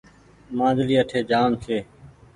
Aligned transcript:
مآنجلي 0.57 0.95
اٺي 1.01 1.19
جآم 1.29 1.49
ڇي۔ 1.63 1.77